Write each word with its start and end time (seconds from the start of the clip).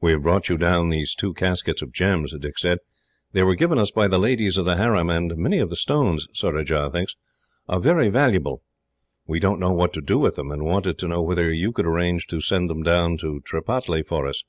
"We 0.00 0.12
have 0.12 0.22
brought 0.22 0.48
you 0.48 0.56
down 0.56 0.90
these 0.90 1.12
two 1.12 1.34
caskets 1.34 1.82
of 1.82 1.90
gems," 1.92 2.32
Dick 2.38 2.56
said. 2.56 2.78
"They 3.32 3.42
were 3.42 3.56
given 3.56 3.78
us 3.80 3.90
by 3.90 4.06
the 4.06 4.16
ladies 4.16 4.56
of 4.56 4.64
the 4.64 4.76
harem, 4.76 5.10
and 5.10 5.36
many 5.36 5.58
of 5.58 5.70
the 5.70 5.74
stones, 5.74 6.28
Surajah 6.32 6.88
thinks, 6.90 7.16
are 7.68 7.80
very 7.80 8.10
valuable. 8.10 8.62
We 9.26 9.40
don't 9.40 9.58
know 9.58 9.72
what 9.72 9.92
to 9.94 10.00
do 10.00 10.20
with 10.20 10.36
them, 10.36 10.52
and 10.52 10.64
wanted 10.66 10.98
to 11.00 11.08
know 11.08 11.22
whether 11.22 11.50
you 11.52 11.72
could 11.72 11.84
arrange 11.86 12.28
to 12.28 12.40
send 12.40 12.70
them 12.70 12.84
down 12.84 13.16
to 13.18 13.40
Tripataly 13.40 14.04
for 14.06 14.28
us." 14.28 14.44